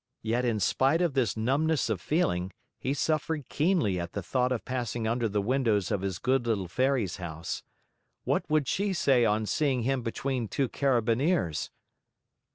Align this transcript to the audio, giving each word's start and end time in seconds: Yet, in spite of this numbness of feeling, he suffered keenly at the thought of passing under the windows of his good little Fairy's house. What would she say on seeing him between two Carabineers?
Yet, 0.23 0.45
in 0.45 0.59
spite 0.59 0.99
of 0.99 1.13
this 1.13 1.37
numbness 1.37 1.87
of 1.87 2.01
feeling, 2.01 2.51
he 2.79 2.91
suffered 2.95 3.47
keenly 3.49 3.99
at 3.99 4.13
the 4.13 4.23
thought 4.23 4.51
of 4.51 4.65
passing 4.65 5.07
under 5.07 5.29
the 5.29 5.43
windows 5.43 5.91
of 5.91 6.01
his 6.01 6.17
good 6.17 6.47
little 6.47 6.67
Fairy's 6.67 7.17
house. 7.17 7.61
What 8.23 8.49
would 8.49 8.67
she 8.67 8.93
say 8.93 9.25
on 9.25 9.45
seeing 9.45 9.83
him 9.83 10.01
between 10.01 10.47
two 10.47 10.69
Carabineers? 10.69 11.69